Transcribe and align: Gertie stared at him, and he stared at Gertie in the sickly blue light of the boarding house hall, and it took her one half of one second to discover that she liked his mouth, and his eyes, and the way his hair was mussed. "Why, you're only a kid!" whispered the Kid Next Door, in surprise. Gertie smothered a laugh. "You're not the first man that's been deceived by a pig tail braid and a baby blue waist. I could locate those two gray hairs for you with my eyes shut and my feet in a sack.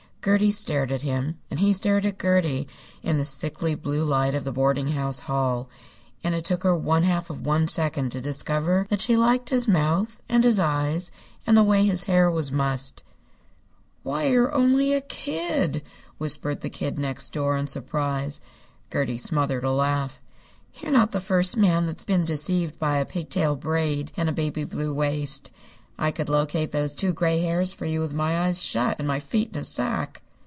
Gertie 0.23 0.51
stared 0.51 0.91
at 0.91 1.01
him, 1.01 1.39
and 1.49 1.59
he 1.59 1.73
stared 1.73 2.05
at 2.05 2.19
Gertie 2.21 2.67
in 3.01 3.17
the 3.17 3.25
sickly 3.25 3.73
blue 3.73 4.05
light 4.05 4.35
of 4.35 4.43
the 4.43 4.51
boarding 4.51 4.89
house 4.89 5.21
hall, 5.21 5.67
and 6.23 6.35
it 6.35 6.45
took 6.45 6.61
her 6.61 6.77
one 6.77 7.01
half 7.01 7.31
of 7.31 7.41
one 7.43 7.67
second 7.67 8.11
to 8.11 8.21
discover 8.21 8.85
that 8.91 9.01
she 9.01 9.17
liked 9.17 9.49
his 9.49 9.67
mouth, 9.67 10.21
and 10.29 10.43
his 10.43 10.59
eyes, 10.59 11.09
and 11.47 11.57
the 11.57 11.63
way 11.63 11.83
his 11.87 12.03
hair 12.03 12.29
was 12.29 12.51
mussed. 12.51 13.01
"Why, 14.03 14.25
you're 14.27 14.53
only 14.53 14.93
a 14.93 15.01
kid!" 15.01 15.81
whispered 16.19 16.61
the 16.61 16.69
Kid 16.69 16.99
Next 16.99 17.33
Door, 17.33 17.57
in 17.57 17.65
surprise. 17.65 18.39
Gertie 18.93 19.17
smothered 19.17 19.63
a 19.63 19.71
laugh. 19.71 20.21
"You're 20.75 20.91
not 20.91 21.13
the 21.13 21.19
first 21.19 21.57
man 21.57 21.87
that's 21.87 22.03
been 22.03 22.25
deceived 22.25 22.77
by 22.77 22.97
a 22.97 23.05
pig 23.05 23.31
tail 23.31 23.55
braid 23.55 24.11
and 24.15 24.29
a 24.29 24.33
baby 24.33 24.65
blue 24.65 24.93
waist. 24.93 25.49
I 25.97 26.09
could 26.09 26.29
locate 26.29 26.71
those 26.71 26.95
two 26.95 27.13
gray 27.13 27.41
hairs 27.41 27.73
for 27.73 27.85
you 27.85 27.99
with 27.99 28.11
my 28.13 28.39
eyes 28.45 28.63
shut 28.63 28.97
and 28.97 29.07
my 29.07 29.19
feet 29.19 29.51
in 29.53 29.59
a 29.59 29.63
sack. 29.63 30.23